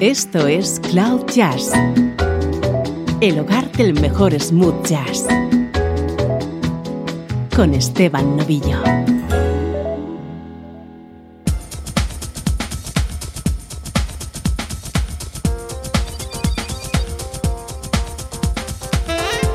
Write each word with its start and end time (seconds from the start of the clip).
Esto 0.00 0.46
es 0.46 0.80
Cloud 0.80 1.26
Jazz, 1.26 1.72
el 3.20 3.38
hogar 3.38 3.70
del 3.72 3.92
mejor 4.00 4.32
smooth 4.40 4.82
jazz, 4.86 5.26
con 7.54 7.74
Esteban 7.74 8.38
Novillo. 8.38 8.82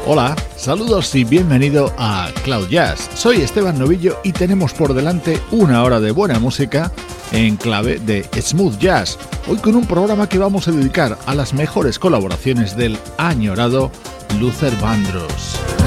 Hola, 0.06 0.36
saludos 0.56 1.16
y 1.16 1.24
bienvenido 1.24 1.92
a 1.98 2.30
Cloud 2.44 2.68
Jazz. 2.70 3.10
Soy 3.16 3.42
Esteban 3.42 3.80
Novillo 3.80 4.20
y 4.24 4.32
tenemos 4.32 4.76
por 4.76 4.94
delante 4.94 5.42
una 5.50 5.84
hora 5.84 6.00
de 6.00 6.12
buena 6.12 6.38
música 6.38 6.92
en 7.32 7.56
clave 7.56 7.98
de 7.98 8.30
smooth 8.40 8.78
jazz. 8.78 9.18
Hoy 9.48 9.58
con 9.58 9.76
un 9.76 9.86
programa 9.86 10.28
que 10.28 10.40
vamos 10.40 10.68
a 10.68 10.72
dedicar 10.72 11.20
a 11.28 11.36
las 11.36 11.54
mejores 11.54 12.00
colaboraciones 12.00 12.76
del 12.76 12.98
añorado 13.20 13.92
Luther 14.40 14.76
Vandross. 14.82 15.85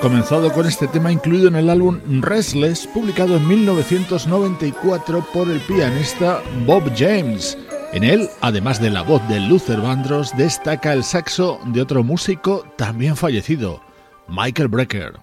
Comenzado 0.00 0.52
con 0.52 0.66
este 0.66 0.86
tema 0.88 1.10
incluido 1.10 1.48
en 1.48 1.56
el 1.56 1.70
álbum 1.70 2.00
Restless, 2.20 2.86
publicado 2.86 3.36
en 3.36 3.46
1994 3.46 5.26
por 5.32 5.50
el 5.50 5.60
pianista 5.60 6.42
Bob 6.66 6.90
James. 6.96 7.56
En 7.92 8.04
él, 8.04 8.28
además 8.40 8.80
de 8.80 8.90
la 8.90 9.02
voz 9.02 9.26
de 9.28 9.40
Luther 9.40 9.80
Vandross, 9.80 10.36
destaca 10.36 10.92
el 10.92 11.04
saxo 11.04 11.58
de 11.66 11.80
otro 11.80 12.02
músico 12.02 12.64
también 12.76 13.16
fallecido, 13.16 13.80
Michael 14.28 14.68
Brecker. 14.68 15.14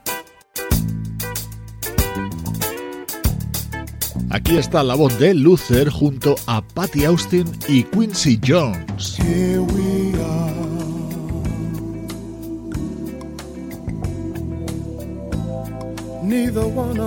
Aquí 4.29 4.57
está 4.57 4.83
la 4.83 4.95
voz 4.95 5.19
de 5.19 5.33
Luther 5.33 5.89
junto 5.89 6.35
a 6.47 6.62
Patty 6.62 7.06
Austin 7.06 7.45
y 7.67 7.83
Quincy 7.83 8.39
Jones. 8.45 9.17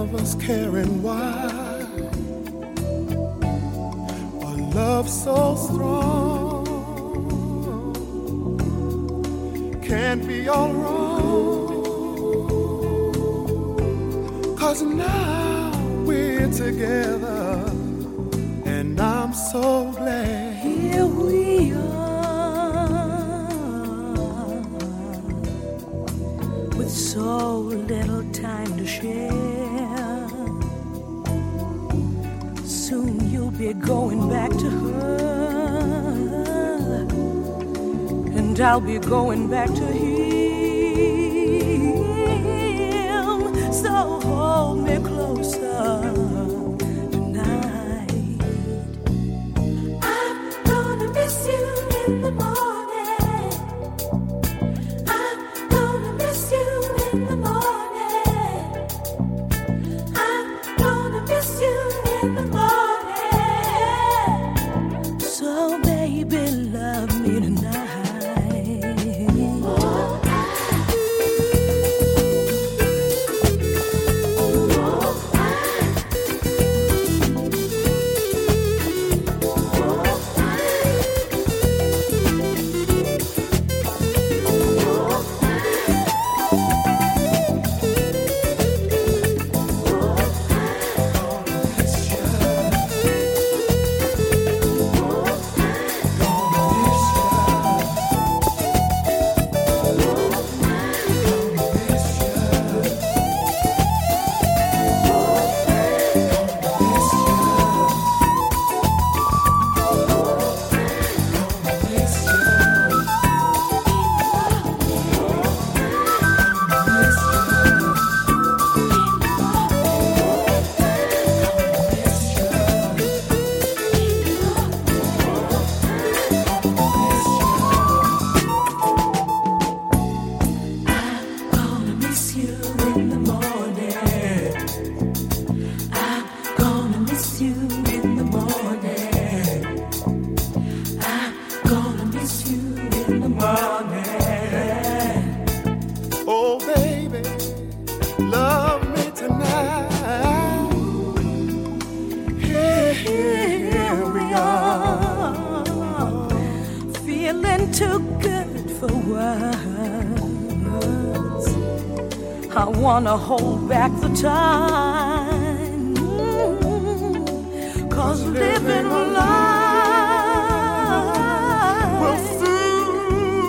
Of 0.05 0.15
us 0.17 0.35
caring 0.35 1.03
why. 1.03 1.81
A 4.49 4.53
love 4.79 5.09
so 5.09 5.57
strong 5.57 6.65
can't 9.83 10.27
be 10.29 10.47
all 10.49 10.73
wrong. 10.75 11.73
Cause 14.59 14.83
now 14.83 15.73
we're 16.05 16.51
together, 16.53 17.65
and 18.67 19.01
I'm 19.01 19.33
so 19.33 19.91
glad. 19.93 20.57
Here 20.57 21.07
we 21.07 21.73
are. 21.73 22.05
with 26.77 26.91
so 26.91 27.59
little 27.59 28.25
going 33.87 34.29
back 34.31 34.51
to 34.51 34.71
her, 34.71 35.77
and 38.37 38.61
I'll 38.61 38.81
be 38.81 38.99
going 38.99 39.49
back 39.49 39.69
to 39.69 39.87
him. 39.87 40.34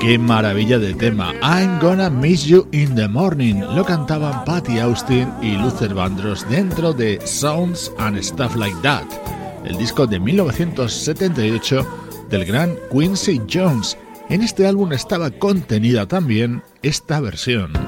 Qué 0.01 0.19
maravilla 0.19 0.77
de 0.77 0.93
tema. 0.93 1.33
I'm 1.41 1.79
gonna 1.79 2.09
miss 2.09 2.45
you 2.45 2.67
in 2.71 2.95
the 2.95 3.07
morning. 3.07 3.61
Lo 3.61 3.83
cantaban 3.83 4.45
Patty 4.45 4.79
Austin 4.79 5.31
y 5.41 5.55
Luther 5.57 5.93
Vandross 5.93 6.47
dentro 6.49 6.93
de 6.93 7.19
Sounds 7.25 7.91
and 7.97 8.21
Stuff 8.21 8.55
Like 8.55 8.77
That, 8.83 9.05
el 9.65 9.77
disco 9.77 10.05
de 10.05 10.19
1978 10.19 11.87
del 12.29 12.45
gran 12.45 12.75
Quincy 12.91 13.41
Jones. 13.51 13.97
En 14.29 14.41
este 14.41 14.67
álbum 14.67 14.93
estaba 14.93 15.31
contenida 15.31 16.07
también 16.07 16.61
esta 16.83 17.19
versión. 17.19 17.84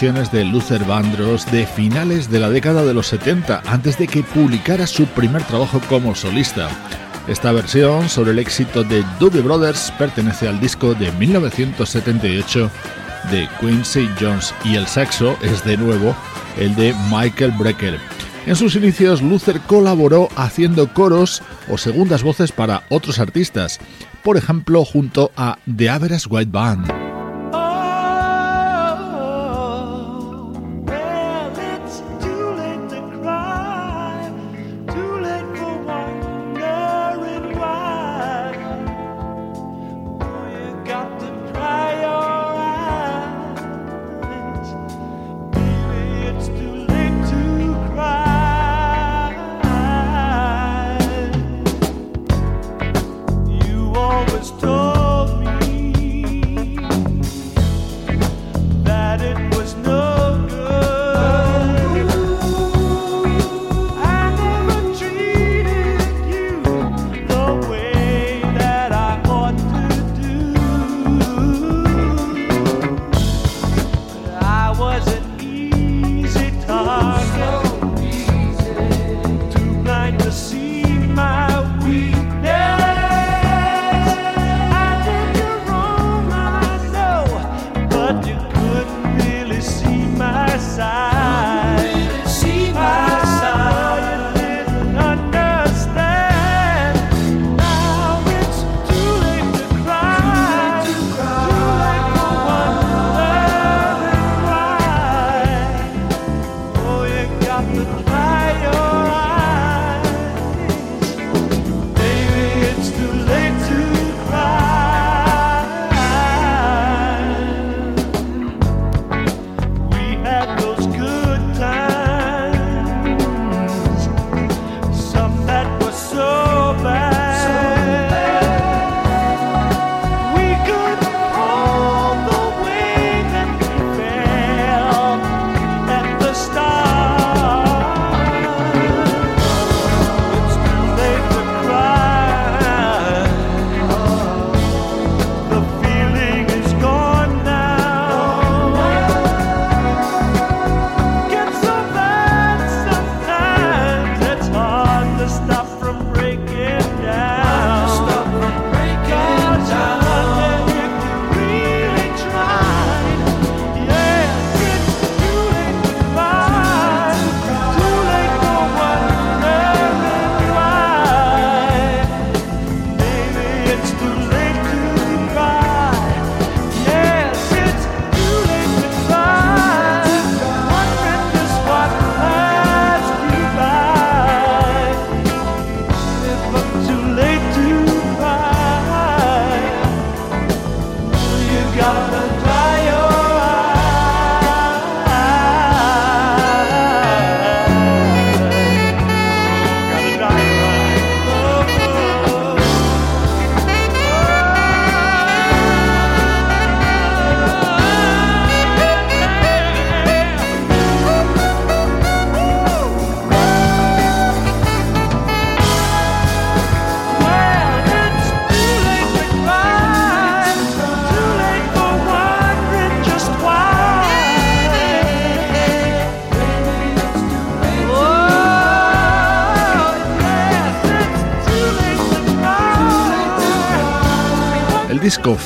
De 0.00 0.46
Luther 0.46 0.82
Vandross 0.86 1.44
de 1.52 1.66
finales 1.66 2.30
de 2.30 2.38
la 2.38 2.48
década 2.48 2.86
de 2.86 2.94
los 2.94 3.08
70, 3.08 3.60
antes 3.66 3.98
de 3.98 4.08
que 4.08 4.22
publicara 4.22 4.86
su 4.86 5.04
primer 5.04 5.42
trabajo 5.42 5.78
como 5.90 6.14
solista. 6.14 6.70
Esta 7.28 7.52
versión 7.52 8.08
sobre 8.08 8.30
el 8.30 8.38
éxito 8.38 8.82
de 8.82 9.04
Doobie 9.18 9.42
Brothers 9.42 9.92
pertenece 9.98 10.48
al 10.48 10.58
disco 10.58 10.94
de 10.94 11.12
1978 11.12 12.70
de 13.30 13.46
Quincy 13.60 14.08
Jones 14.18 14.54
y 14.64 14.76
el 14.76 14.86
saxo 14.86 15.36
es 15.42 15.62
de 15.66 15.76
nuevo 15.76 16.16
el 16.58 16.74
de 16.76 16.94
Michael 17.10 17.52
Brecker. 17.58 17.98
En 18.46 18.56
sus 18.56 18.76
inicios, 18.76 19.20
Luther 19.20 19.60
colaboró 19.60 20.30
haciendo 20.34 20.94
coros 20.94 21.42
o 21.68 21.76
segundas 21.76 22.22
voces 22.22 22.52
para 22.52 22.84
otros 22.88 23.18
artistas, 23.18 23.78
por 24.22 24.38
ejemplo 24.38 24.82
junto 24.86 25.30
a 25.36 25.58
The 25.76 25.90
Average 25.90 26.26
White 26.30 26.50
Band. 26.50 26.99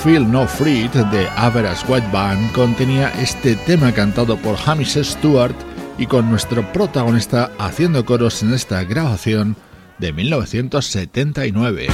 Feel 0.04 0.30
No 0.30 0.46
Free 0.46 0.87
de 0.88 1.26
Average 1.34 1.87
White 1.90 2.08
Band 2.12 2.52
contenía 2.52 3.08
este 3.23 3.56
tema 3.56 3.90
cantado 3.90 4.37
por 4.37 4.58
Hamish 4.66 5.02
Stewart 5.02 5.56
y 5.96 6.04
con 6.04 6.28
nuestro 6.28 6.62
protagonista 6.75 7.50
haciendo 7.58 8.04
coros 8.04 8.42
en 8.42 8.52
esta 8.52 8.84
grabación 8.84 9.56
de 9.99 10.12
1979. 10.12 11.87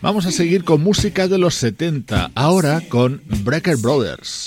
Vamos 0.00 0.24
a 0.24 0.30
seguir 0.30 0.64
con 0.64 0.82
música 0.82 1.28
de 1.28 1.36
los 1.36 1.56
70, 1.56 2.30
ahora 2.34 2.80
con 2.88 3.20
Breaker 3.44 3.76
Brothers. 3.76 4.39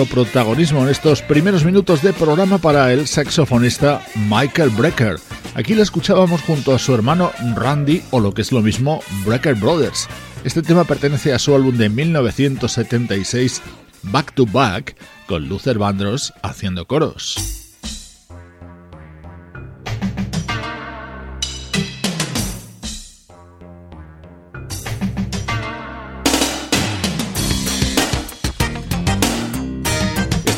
Protagonismo 0.00 0.82
en 0.82 0.88
estos 0.88 1.20
primeros 1.20 1.64
minutos 1.66 2.02
de 2.02 2.14
programa 2.14 2.56
para 2.56 2.92
el 2.92 3.06
saxofonista 3.06 4.02
Michael 4.26 4.70
Brecker. 4.70 5.16
Aquí 5.54 5.74
lo 5.74 5.82
escuchábamos 5.82 6.40
junto 6.42 6.74
a 6.74 6.78
su 6.78 6.94
hermano 6.94 7.30
Randy 7.54 8.02
o 8.10 8.18
lo 8.18 8.32
que 8.32 8.40
es 8.40 8.52
lo 8.52 8.62
mismo 8.62 9.02
Brecker 9.26 9.54
Brothers. 9.54 10.08
Este 10.44 10.62
tema 10.62 10.84
pertenece 10.84 11.34
a 11.34 11.38
su 11.38 11.54
álbum 11.54 11.76
de 11.76 11.90
1976 11.90 13.60
Back 14.04 14.34
to 14.34 14.46
Back 14.46 14.96
con 15.26 15.46
Luther 15.46 15.78
Vandross 15.78 16.32
haciendo 16.42 16.86
coros. 16.86 17.51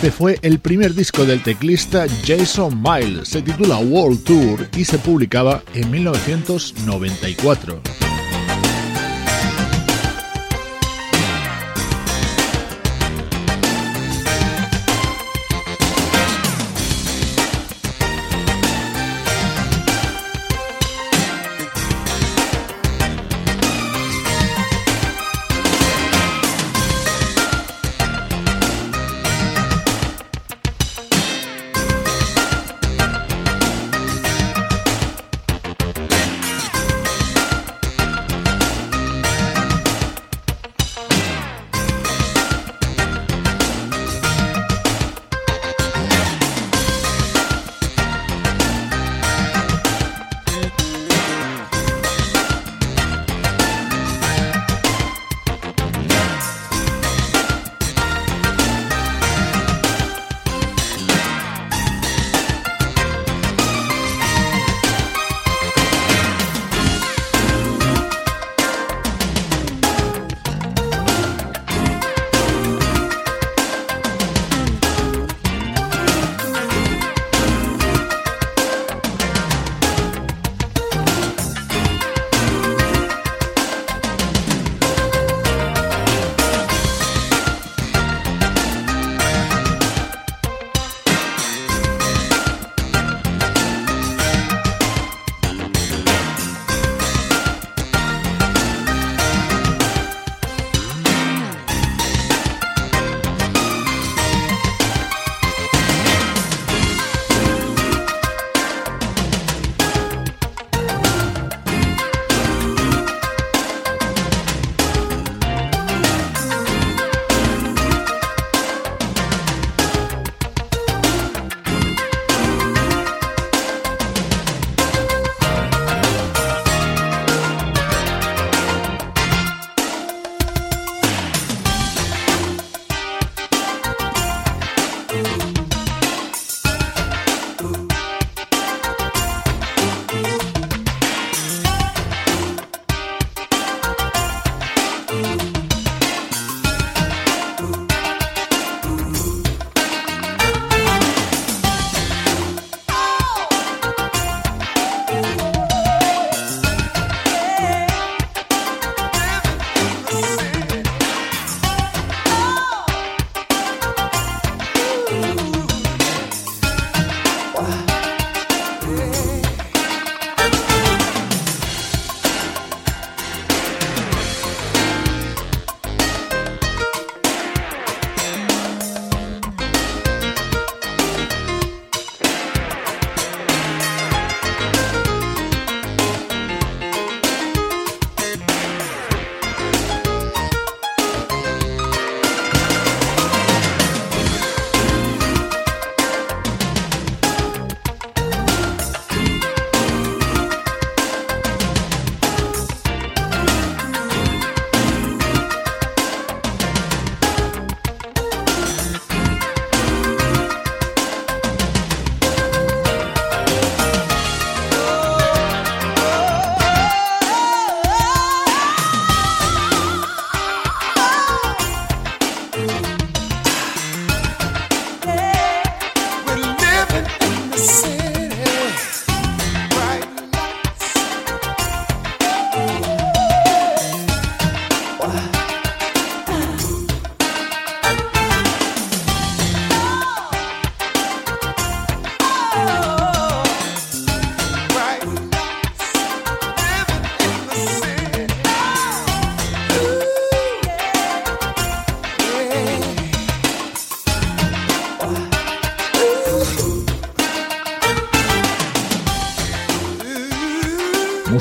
Este 0.05 0.19
fue 0.19 0.39
el 0.43 0.59
primer 0.59 0.93
disco 0.93 1.25
del 1.25 1.43
teclista 1.43 2.05
Jason 2.27 2.83
Miles. 2.83 3.27
Se 3.27 3.41
titula 3.41 3.79
World 3.79 4.23
Tour 4.23 4.69
y 4.77 4.85
se 4.85 4.99
publicaba 4.99 5.63
en 5.73 5.91
1994. 5.91 8.04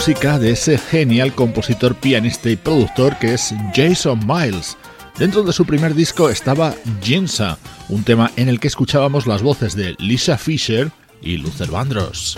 de 0.06 0.52
ese 0.52 0.78
genial 0.78 1.34
compositor, 1.34 1.96
pianista 1.96 2.50
y 2.50 2.58
productor 2.58 3.18
que 3.20 3.36
es 3.36 3.56
Jason 3.74 4.20
Miles. 4.28 4.78
Dentro 5.18 5.44
de 5.44 5.54
su 5.54 5.66
primer 5.66 5.96
disco 5.96 6.30
estaba 6.30 6.76
Jinsa, 7.02 7.58
un 7.88 8.04
tema 8.04 8.30
en 8.36 8.50
el 8.50 8.60
que 8.60 8.68
escuchábamos 8.68 9.28
las 9.28 9.42
voces 9.42 9.78
de 9.78 9.96
Lisa 10.00 10.38
Fisher 10.38 10.92
y 11.22 11.38
Luther 11.38 11.72
Vandross. 11.72 12.36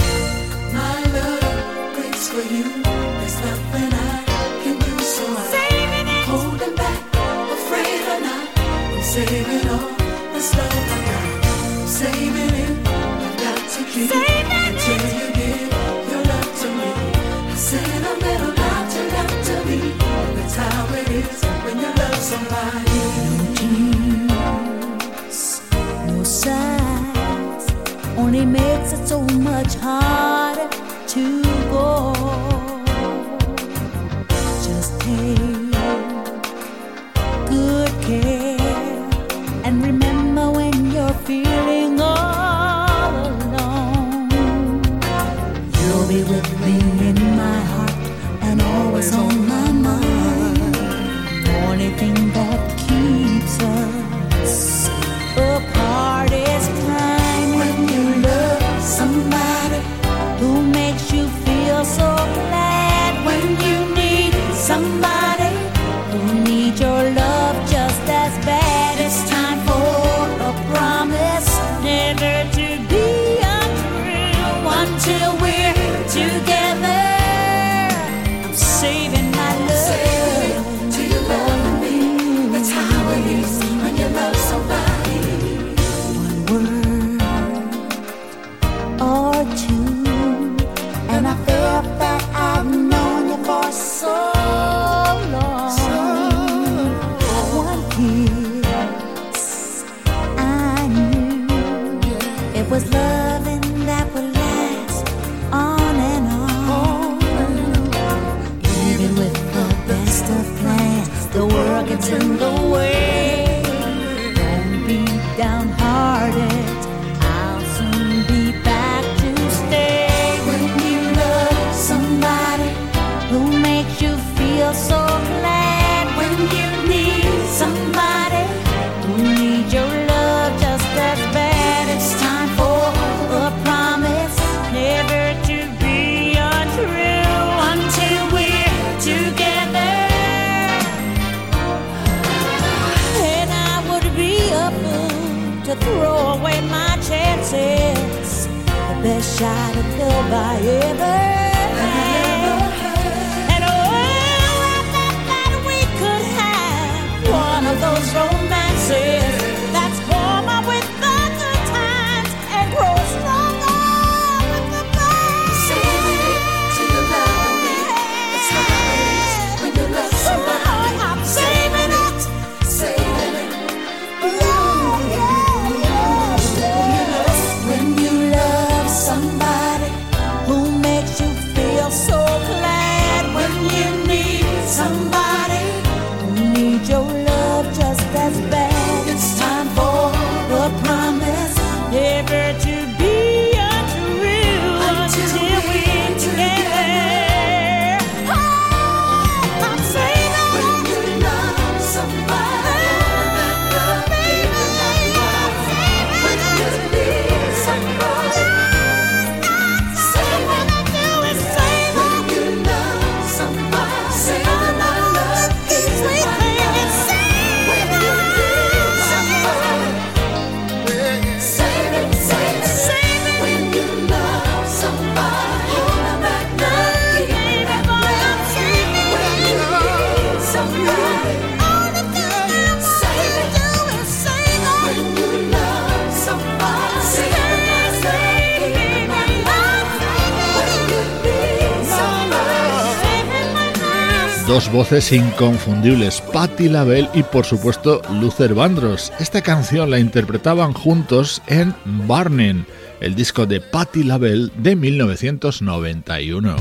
voces 244.90 245.14
inconfundibles 245.14 246.22
Patti 246.22 246.70
LaBelle 246.70 247.10
y 247.16 247.24
por 247.24 247.44
supuesto 247.44 248.04
Luther 248.22 248.54
Vandross. 248.54 249.12
Esta 249.20 249.42
canción 249.42 249.90
la 249.90 249.98
interpretaban 249.98 250.74
juntos 250.74 251.42
en 251.48 251.74
Burning, 252.06 252.66
el 253.00 253.16
disco 253.16 253.48
de 253.48 253.62
Patti 253.62 254.04
LaBelle 254.04 254.52
de 254.58 254.76
1991. 254.76 256.56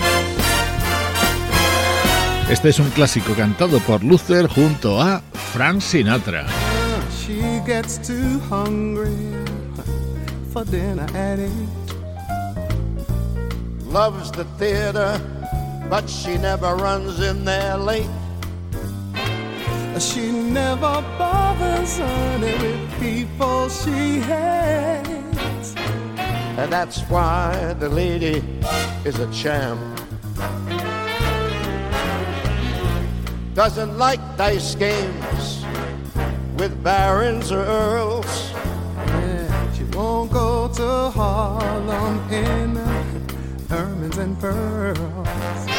Este 2.49 2.71
es 2.71 2.79
un 2.79 2.89
clásico 2.91 3.35
cantado 3.35 3.79
por 3.81 4.03
Luther 4.03 4.47
junto 4.49 5.03
a 5.03 5.21
Frank 5.53 5.83
Sinatra. 5.83 6.47
but 15.95 16.11
she 16.11 16.37
never 16.37 16.75
runs 16.75 17.21
in 17.21 17.45
there 17.45 17.77
late. 17.77 18.11
She 20.01 20.33
never 20.33 20.95
bothers 21.17 22.01
any 22.01 22.53
with 22.63 22.99
people 22.99 23.69
she 23.69 24.19
hates. 24.19 25.77
And 26.59 26.73
that's 26.73 26.99
why 27.03 27.77
the 27.79 27.89
lady 27.89 28.43
is 29.05 29.21
a 29.21 29.31
champ. 29.33 29.81
Doesn't 33.55 33.97
like 33.97 34.23
dice 34.37 34.75
games 34.75 35.65
with 36.59 36.73
barons 36.83 37.53
or 37.53 37.65
earls. 37.65 38.53
She 39.77 39.85
won't 39.97 40.33
go 40.33 40.67
to 40.75 41.11
Harlem 41.11 42.19
in 42.33 42.75
Hermans 43.69 44.19
and 44.19 44.37
Pearls. 44.41 45.34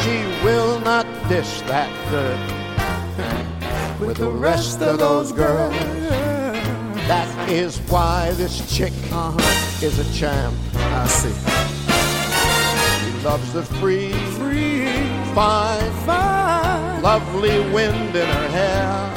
She 0.06 0.22
will 0.44 0.78
not 0.82 1.04
dish 1.28 1.62
that 1.62 1.90
dirt 2.12 2.38
with 4.06 4.18
the 4.18 4.30
rest 4.30 4.80
of 4.80 5.00
those 5.00 5.32
girls. 5.32 5.74
That 7.08 7.50
is 7.50 7.78
why 7.90 8.30
this 8.34 8.72
chick 8.72 8.92
uh-huh. 9.10 9.84
is 9.84 9.98
a 9.98 10.04
champ. 10.16 10.54
I 10.76 11.08
see. 11.08 11.34
She 13.02 13.24
loves 13.24 13.52
the 13.52 13.64
free, 13.64 14.12
free, 14.38 14.86
fine, 15.34 15.90
fine, 16.06 17.02
lovely 17.02 17.58
wind 17.74 18.14
in 18.14 18.28
her 18.28 18.48
hair. 18.48 19.12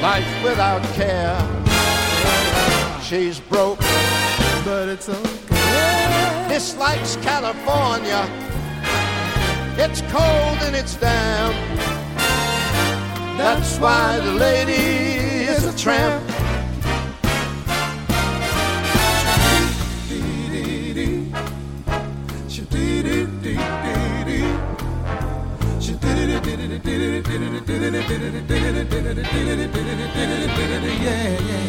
Life 0.00 0.42
without 0.42 0.82
care. 0.94 1.36
She's 3.02 3.40
broke, 3.40 3.80
but 4.64 4.88
it's 4.88 5.10
okay. 5.10 6.48
Dislikes 6.48 7.16
California. 7.16 8.45
It's 9.78 10.00
cold 10.10 10.58
and 10.62 10.74
it's 10.74 10.96
damp. 10.96 11.54
That's 13.36 13.78
why 13.78 14.18
the 14.20 14.32
lady 14.32 14.72
is 14.72 15.66
a 15.66 15.76
tramp. 15.76 16.24
Yeah, 31.02 31.38
yeah. 31.38 31.66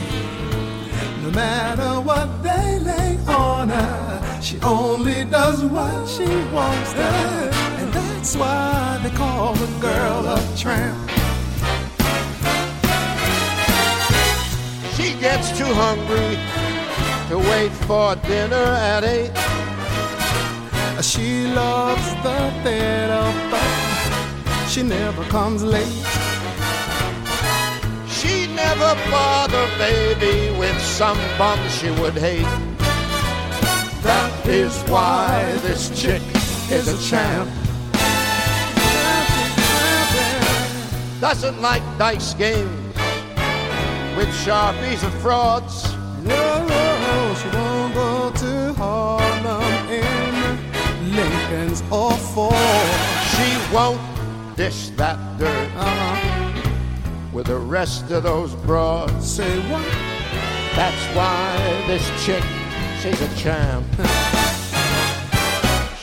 No 1.23 1.29
matter 1.31 2.01
what 2.01 2.41
they 2.41 2.79
lay 2.79 3.17
on 3.27 3.67
her, 3.67 4.41
she 4.41 4.57
only 4.61 5.25
does 5.25 5.61
what 5.65 6.07
she 6.07 6.25
wants 6.53 6.93
to. 6.93 7.76
And 7.87 7.95
that's 7.95 8.35
why 8.35 8.99
they 9.01 9.11
call 9.11 9.53
the 9.53 9.67
girl 9.79 10.27
a 10.27 10.39
tramp. 10.57 11.09
She 14.95 15.17
gets 15.21 15.57
too 15.57 15.71
hungry 15.83 16.35
to 17.29 17.37
wait 17.37 17.71
for 17.87 18.15
dinner 18.27 18.67
at 18.91 19.05
eight. 19.05 19.31
She 21.01 21.47
loves 21.47 22.09
the 22.23 22.51
theater, 22.63 23.25
but 23.51 24.67
she 24.67 24.83
never 24.83 25.23
comes 25.25 25.63
late. 25.63 26.03
She 28.09 28.47
never 28.47 28.95
bother 29.09 29.65
baby 29.77 30.59
with 30.59 30.77
some 30.81 31.19
bum 31.37 31.59
she 31.69 31.89
would 32.01 32.17
hate. 32.17 32.51
That 34.03 34.45
is 34.45 34.77
why 34.89 35.57
this 35.61 35.89
chick 36.01 36.21
is 36.69 36.89
a 36.89 37.09
champ. 37.09 37.49
Doesn't 41.19 41.61
like 41.63 41.81
dice 41.97 42.35
games 42.35 42.69
with 44.15 44.27
sharpies 44.45 45.03
and 45.03 45.13
frauds. 45.15 45.91
No, 46.23 46.63
no, 46.67 47.35
she 47.41 47.49
won't 47.57 47.93
go 47.95 48.31
to 48.31 48.73
Harlem 48.73 49.89
in 49.89 51.15
Lincoln's 51.15 51.81
or 51.89 52.11
Ford. 52.11 52.53
She 53.31 53.57
won't 53.73 53.99
dish 54.55 54.89
that 54.97 55.17
dirt 55.39 55.71
uh-huh. 55.75 56.61
with 57.33 57.47
the 57.47 57.57
rest 57.57 58.11
of 58.11 58.21
those 58.21 58.53
broads. 58.53 59.27
Say 59.27 59.59
what? 59.71 59.87
That's 60.75 61.15
why 61.15 61.57
this 61.87 62.07
chick, 62.23 62.43
she's 63.01 63.19
a 63.19 63.35
champ. 63.35 63.87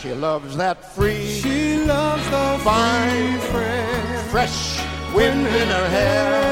she 0.01 0.13
loves 0.13 0.57
that 0.57 0.93
free. 0.93 1.41
She 1.41 1.85
loves 1.85 2.25
the 2.31 2.59
fine, 2.65 3.39
fresh, 3.39 4.31
fresh 4.31 4.74
wind 5.15 5.47
in 5.47 5.69
her 5.69 5.89
hair 5.89 6.45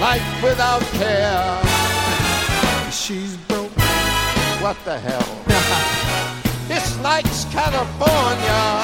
life 0.00 0.42
without 0.42 0.82
care. 0.92 1.60
She's 2.90 3.36
broke. 3.48 3.72
What 4.60 4.76
the 4.84 4.98
hell? 4.98 5.46
California. 7.52 8.82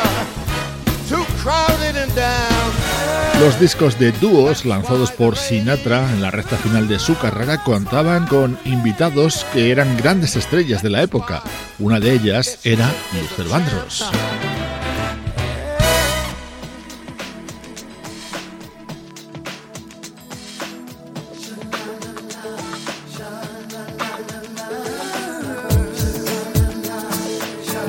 Crowded 1.43 1.97
and 1.97 2.15
down. 2.15 3.41
Los 3.41 3.59
discos 3.59 3.99
de 3.99 4.13
dúos 4.13 4.65
lanzados 4.65 5.11
por 5.11 5.37
Sinatra 5.37 6.09
en 6.13 6.23
la 6.23 6.31
recta 6.31 6.57
final 6.57 6.89
de 6.89 6.99
su 6.99 7.19
carrera 7.19 7.65
contaban 7.65 8.27
con 8.29 8.59
invitados 8.65 9.45
que 9.53 9.73
eran 9.73 9.97
grandes 9.97 10.37
estrellas 10.37 10.83
de 10.83 10.91
la 10.91 11.03
época. 11.03 11.43
Una 11.81 11.99
de 11.99 12.13
ellas 12.13 12.61
era 12.65 12.89
Luther 13.13 13.49
Vandross. 13.49 14.05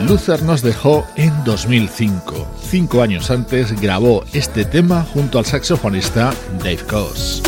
Luther 0.08 0.44
nos 0.44 0.62
dejó 0.62 1.06
en 1.16 1.32
2005. 1.44 2.48
Cinco 2.70 3.02
años 3.02 3.30
antes 3.32 3.80
grabó 3.80 4.24
este 4.34 4.66
tema 4.66 5.06
junto 5.14 5.40
al 5.40 5.46
saxofonista 5.46 6.34
Dave 6.60 6.84
Koz. 6.90 7.42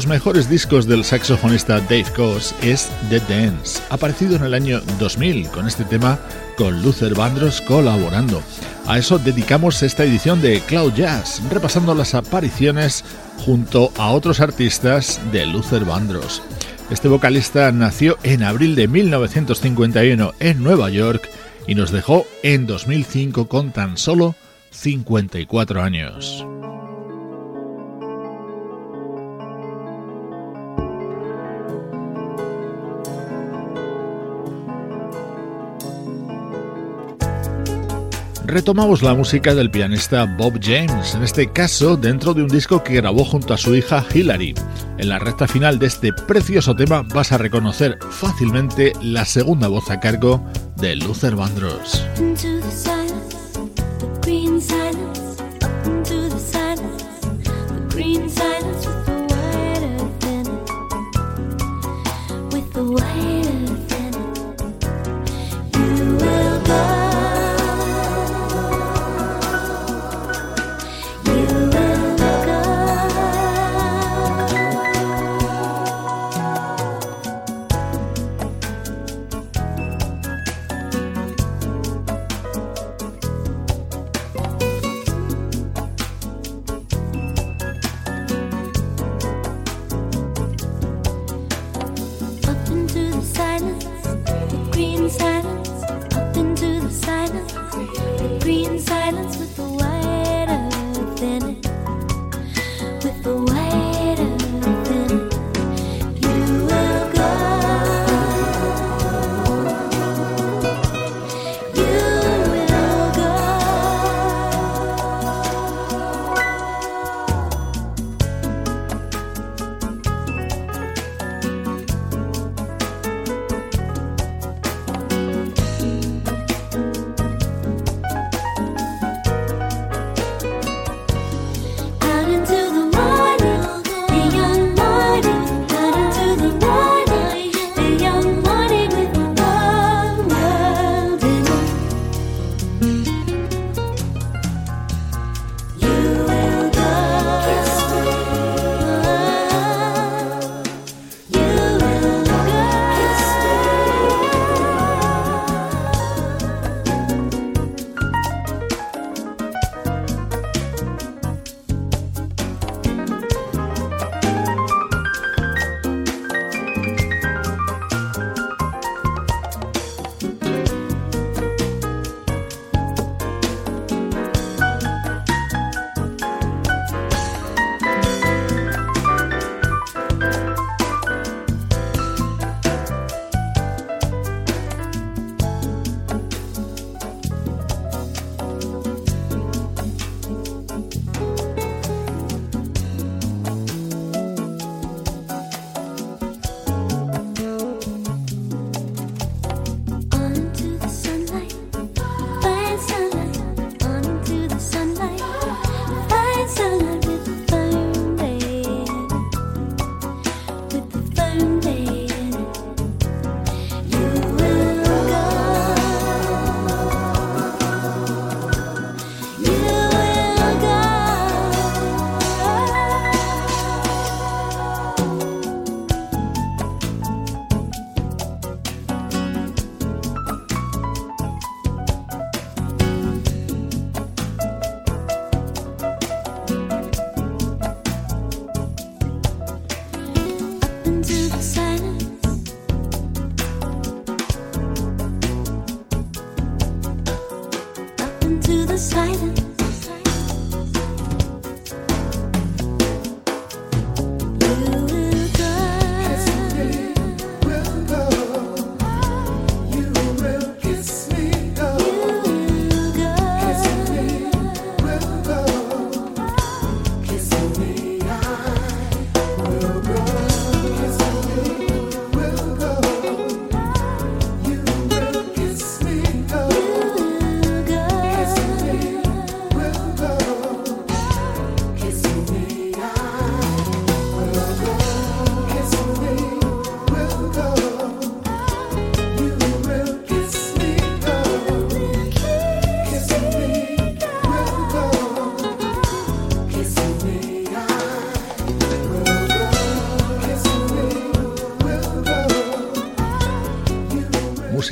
Los 0.00 0.06
mejores 0.06 0.48
discos 0.48 0.86
del 0.86 1.04
saxofonista 1.04 1.78
Dave 1.78 2.06
Coase 2.16 2.54
es 2.62 2.88
The 3.10 3.20
Dance, 3.28 3.82
aparecido 3.90 4.34
en 4.34 4.44
el 4.44 4.54
año 4.54 4.80
2000 4.98 5.50
con 5.50 5.66
este 5.66 5.84
tema 5.84 6.18
con 6.56 6.82
Luther 6.82 7.14
Vandross 7.14 7.60
colaborando. 7.60 8.42
A 8.86 8.96
eso 8.96 9.18
dedicamos 9.18 9.82
esta 9.82 10.04
edición 10.04 10.40
de 10.40 10.60
Cloud 10.60 10.94
Jazz, 10.94 11.42
repasando 11.50 11.94
las 11.94 12.14
apariciones 12.14 13.04
junto 13.44 13.92
a 13.98 14.12
otros 14.12 14.40
artistas 14.40 15.20
de 15.32 15.44
Luther 15.44 15.84
Vandross. 15.84 16.40
Este 16.90 17.08
vocalista 17.08 17.70
nació 17.70 18.16
en 18.22 18.42
abril 18.42 18.76
de 18.76 18.88
1951 18.88 20.32
en 20.40 20.62
Nueva 20.62 20.88
York 20.88 21.28
y 21.66 21.74
nos 21.74 21.90
dejó 21.90 22.24
en 22.42 22.66
2005 22.66 23.48
con 23.48 23.70
tan 23.70 23.98
solo 23.98 24.34
54 24.70 25.82
años. 25.82 26.46
retomamos 38.50 39.02
la 39.02 39.14
música 39.14 39.54
del 39.54 39.70
pianista 39.70 40.24
Bob 40.24 40.58
James, 40.60 41.14
en 41.14 41.22
este 41.22 41.52
caso 41.52 41.96
dentro 41.96 42.34
de 42.34 42.42
un 42.42 42.48
disco 42.48 42.82
que 42.82 42.94
grabó 42.94 43.24
junto 43.24 43.54
a 43.54 43.58
su 43.58 43.74
hija 43.74 44.04
Hillary. 44.12 44.54
En 44.98 45.08
la 45.08 45.18
recta 45.18 45.46
final 45.46 45.78
de 45.78 45.86
este 45.86 46.12
precioso 46.12 46.74
tema 46.74 47.02
vas 47.02 47.32
a 47.32 47.38
reconocer 47.38 47.98
fácilmente 48.10 48.92
la 49.00 49.24
segunda 49.24 49.68
voz 49.68 49.90
a 49.90 50.00
cargo 50.00 50.44
de 50.76 50.96
Luther 50.96 51.36
Vandross. 51.36 52.04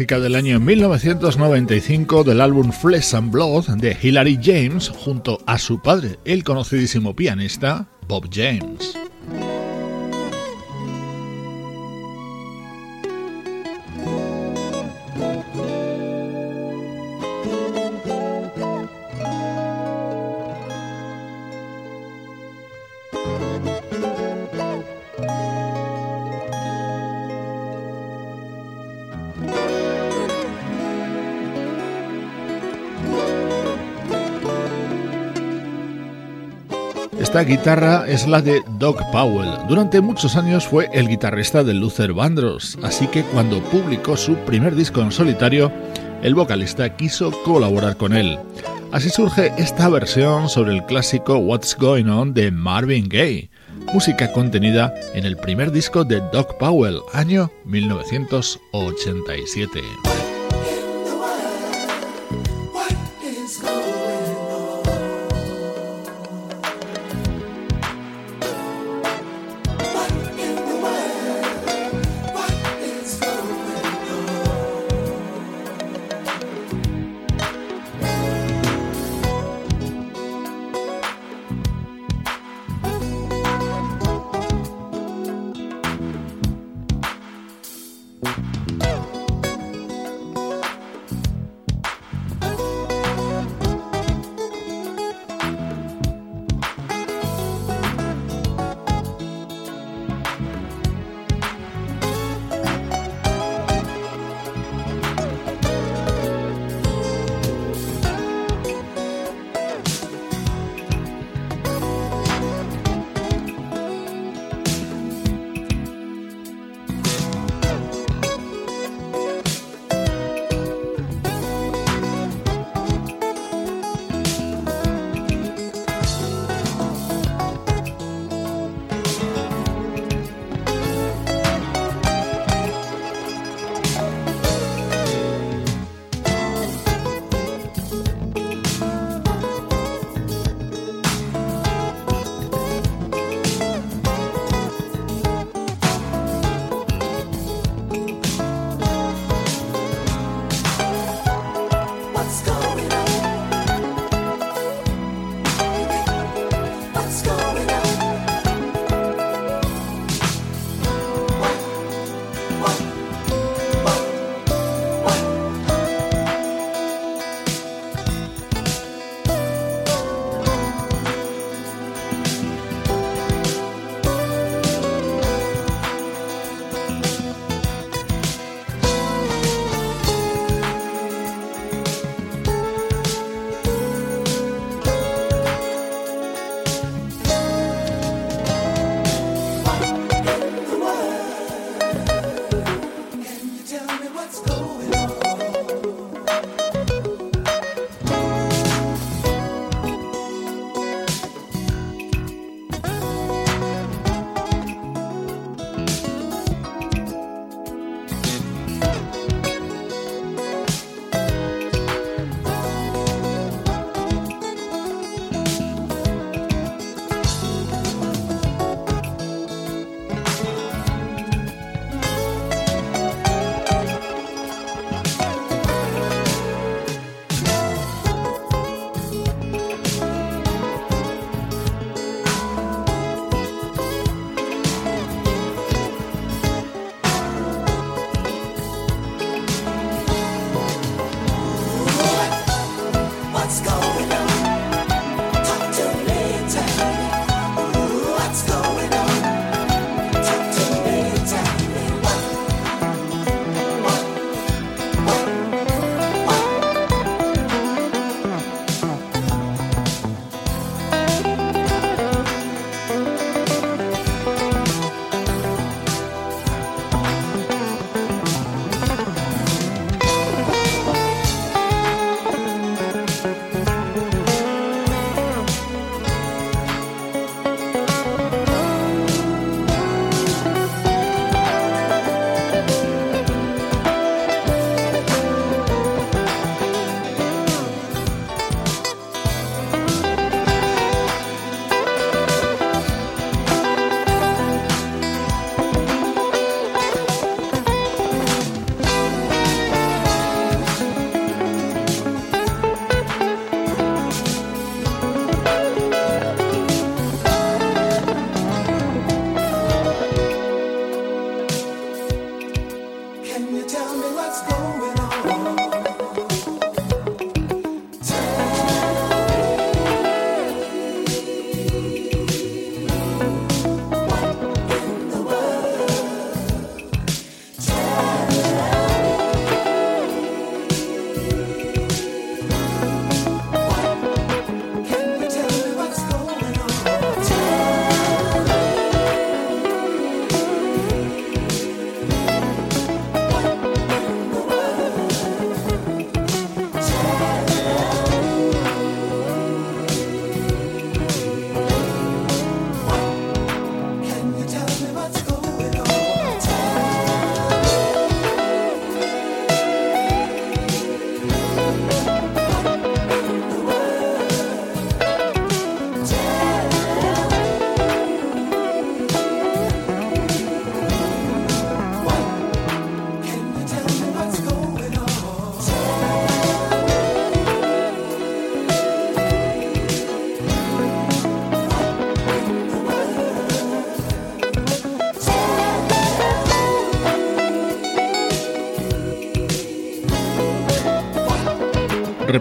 Del 0.07 0.37
año 0.37 0.61
1995 0.61 2.23
del 2.23 2.41
álbum 2.41 2.71
Flesh 2.71 3.15
and 3.15 3.33
Blood 3.33 3.67
de 3.79 3.97
Hilary 4.01 4.39
James 4.41 4.89
junto 4.91 5.41
a 5.45 5.59
su 5.59 5.83
padre, 5.83 6.21
el 6.25 6.45
conocidísimo 6.45 7.17
pianista 7.17 7.89
Bob 8.07 8.29
James. 8.33 9.08
Esta 37.39 37.51
guitarra 37.51 38.05
es 38.09 38.27
la 38.27 38.43
de 38.43 38.65
Doug 38.81 38.97
Powell. 39.13 39.69
Durante 39.69 40.01
muchos 40.01 40.35
años 40.35 40.67
fue 40.67 40.91
el 40.93 41.07
guitarrista 41.07 41.63
de 41.63 41.73
Luther 41.73 42.13
Vandross, 42.13 42.77
así 42.83 43.07
que 43.07 43.23
cuando 43.23 43.63
publicó 43.63 44.17
su 44.17 44.35
primer 44.39 44.75
disco 44.75 45.03
en 45.03 45.13
solitario, 45.13 45.71
el 46.21 46.35
vocalista 46.35 46.97
quiso 46.97 47.31
colaborar 47.45 47.97
con 47.97 48.13
él. 48.13 48.41
Así 48.91 49.09
surge 49.09 49.53
esta 49.57 49.89
versión 49.89 50.49
sobre 50.49 50.75
el 50.75 50.85
clásico 50.85 51.39
What's 51.39 51.77
Going 51.79 52.09
On 52.09 52.35
de 52.35 52.51
Marvin 52.51 53.09
Gaye, 53.09 53.51
música 53.95 54.33
contenida 54.33 54.93
en 55.15 55.25
el 55.25 55.37
primer 55.37 55.71
disco 55.71 56.03
de 56.03 56.21
Doug 56.33 56.59
Powell, 56.59 57.03
año 57.13 57.53
1987. 57.67 59.81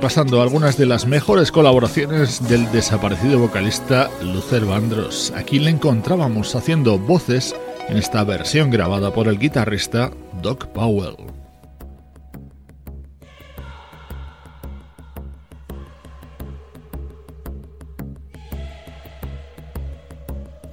Repasando 0.07 0.41
algunas 0.41 0.77
de 0.77 0.85
las 0.85 1.05
mejores 1.05 1.51
colaboraciones 1.51 2.47
del 2.47 2.71
desaparecido 2.71 3.39
vocalista 3.39 4.09
Luther 4.23 4.63
Vandross. 4.63 5.33
Aquí 5.35 5.59
le 5.59 5.69
encontrábamos 5.69 6.55
haciendo 6.55 6.97
voces 6.97 7.53
en 7.89 7.97
esta 7.97 8.23
versión 8.23 8.69
grabada 8.71 9.13
por 9.13 9.27
el 9.27 9.37
guitarrista 9.37 10.11
Doc 10.41 10.67
Powell. 10.67 11.17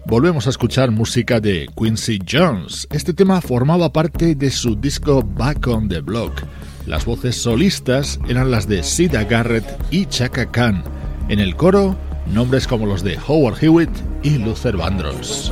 volvemos 0.07 0.47
a 0.47 0.51
escuchar 0.51 0.93
música 0.93 1.41
de 1.41 1.69
Quincy 1.77 2.21
Jones. 2.31 2.87
Este 2.93 3.13
tema 3.13 3.41
formaba 3.41 3.93
parte 3.93 4.37
de 4.37 4.49
su 4.49 4.77
disco 4.77 5.25
Back 5.25 5.67
on 5.67 5.89
the 5.89 6.01
Block. 6.01 6.41
Las 6.87 7.07
voces 7.07 7.37
solistas 7.37 8.21
eran 8.29 8.51
las 8.51 8.69
de 8.69 8.83
Sida 8.83 9.25
Garrett 9.25 9.65
y 9.91 10.07
Chaka 10.07 10.51
Khan. 10.51 10.85
En 11.29 11.41
el 11.41 11.57
coro, 11.57 11.97
nombres 12.27 12.67
como 12.67 12.85
los 12.85 13.03
de 13.03 13.19
Howard 13.27 13.63
Hewitt 13.63 13.91
y 14.23 14.39
Luther 14.39 14.77
Vandross. 14.77 15.51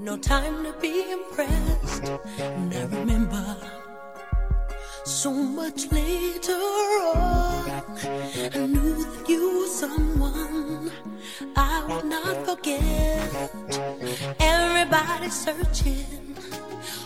No 0.00 0.16
time 0.16 0.64
to 0.64 0.72
be 0.80 1.12
impressed. 1.12 2.08
remember 2.90 3.56
so 5.04 5.30
much 5.30 5.90
later 5.92 6.54
on. 7.14 7.68
I 8.54 8.66
knew 8.66 8.94
that 9.04 9.28
you 9.28 9.60
were 9.60 9.66
someone 9.66 10.07
Would 11.88 12.04
not 12.04 12.44
forget. 12.44 13.50
Everybody's 14.40 15.32
searching, 15.32 16.36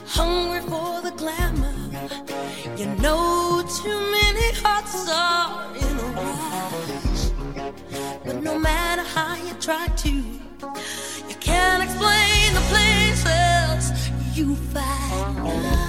hungry 0.06 0.60
for 0.62 1.00
the 1.00 1.12
glamour. 1.16 1.72
You 2.76 2.86
know, 2.96 3.62
too 3.80 4.00
many 4.10 4.52
hearts 4.62 5.08
are 5.08 5.76
in 5.76 5.98
a 5.98 6.08
rush. 6.18 7.30
But 8.24 8.42
no 8.42 8.58
matter 8.58 9.02
how 9.02 9.36
you 9.36 9.54
try 9.60 9.86
to, 9.86 10.10
you 10.10 11.36
can't 11.38 11.84
explain 11.84 12.54
the 12.54 12.64
places 12.72 14.10
you 14.36 14.56
find. 14.74 15.81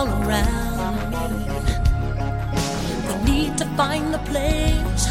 All 0.00 0.08
around 0.22 1.10
me. 1.10 1.26
We 3.06 3.14
need 3.30 3.58
to 3.58 3.66
find 3.76 4.14
the 4.14 4.22
place 4.32 5.04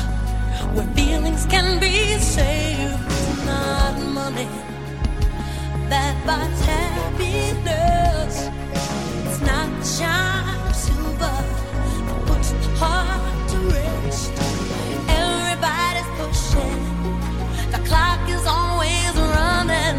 where 0.74 0.88
feelings 0.98 1.46
can 1.46 1.80
be 1.80 2.18
saved. 2.18 3.04
It's 3.06 3.46
not 3.46 3.96
money 4.20 4.50
that 5.92 6.16
buys 6.26 6.60
happiness. 6.74 8.34
It's 9.28 9.42
not 9.50 9.68
the 9.80 9.86
shine 9.98 10.60
of 10.70 10.76
silver 10.76 11.38
that 12.08 12.22
puts 12.28 12.50
the 12.62 12.70
heart 12.82 13.50
to 13.52 13.58
rest. 13.76 14.34
Everybody's 15.22 16.12
pushing. 16.20 16.82
The 17.74 17.82
clock 17.90 18.22
is 18.28 18.46
always 18.58 19.14
running. 19.36 19.98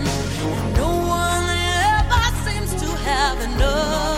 And 0.57 0.77
no 0.83 0.91
one 1.23 1.47
ever 1.95 2.25
seems 2.45 2.71
to 2.83 2.89
have 3.09 3.39
enough. 3.51 4.10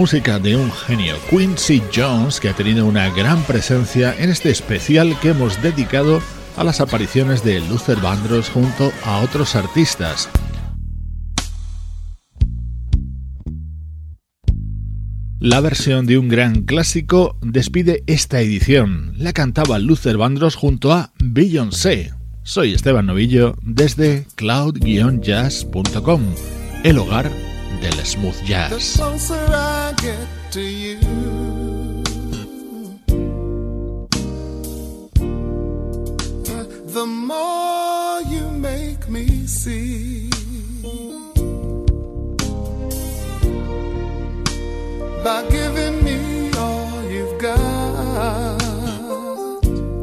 música 0.00 0.38
de 0.38 0.56
un 0.56 0.72
genio, 0.72 1.14
Quincy 1.28 1.82
Jones, 1.94 2.40
que 2.40 2.48
ha 2.48 2.54
tenido 2.54 2.86
una 2.86 3.10
gran 3.10 3.42
presencia 3.42 4.14
en 4.18 4.30
este 4.30 4.48
especial 4.48 5.14
que 5.20 5.28
hemos 5.28 5.60
dedicado 5.60 6.22
a 6.56 6.64
las 6.64 6.80
apariciones 6.80 7.44
de 7.44 7.60
Luther 7.60 7.98
Vandross 7.98 8.48
junto 8.48 8.90
a 9.04 9.18
otros 9.20 9.56
artistas. 9.56 10.30
La 15.38 15.60
versión 15.60 16.06
de 16.06 16.16
un 16.16 16.30
gran 16.30 16.62
clásico 16.62 17.36
despide 17.42 18.02
esta 18.06 18.40
edición. 18.40 19.12
La 19.18 19.34
cantaba 19.34 19.78
Luther 19.78 20.16
Vandross 20.16 20.54
junto 20.54 20.94
a 20.94 21.12
Beyoncé. 21.18 22.14
Soy 22.42 22.72
Esteban 22.72 23.04
Novillo 23.04 23.54
desde 23.60 24.24
cloud-jazz.com, 24.36 26.22
el 26.84 26.96
hogar 26.96 27.49
del 27.80 28.04
smooth 28.04 28.42
jazz. 28.44 28.96
the 36.92 37.06
more 37.06 38.20
you 38.22 38.50
make 38.50 39.08
me 39.08 39.46
see. 39.46 40.28
By 45.22 45.46
giving 45.50 46.02
me 46.04 46.50
all 46.56 47.02
you've 47.04 47.38
got. 47.38 48.58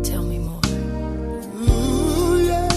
Tell 0.03 0.23
me 0.23 0.39
more. 0.39 0.61
Ooh, 1.69 2.45
yeah. 2.49 2.71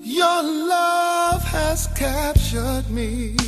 Your 0.00 0.42
love 0.42 1.42
has 1.42 1.88
captured 1.88 2.88
me. 2.90 3.41